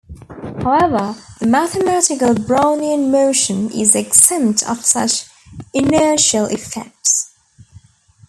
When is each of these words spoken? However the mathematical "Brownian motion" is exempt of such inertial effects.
However 0.63 1.13
the 1.39 1.45
mathematical 1.45 2.33
"Brownian 2.33 3.11
motion" 3.11 3.71
is 3.71 3.93
exempt 3.95 4.63
of 4.67 4.83
such 4.83 5.25
inertial 5.75 6.45
effects. 6.45 7.29